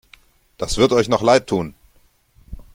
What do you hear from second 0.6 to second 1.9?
wird euch noch leidtun!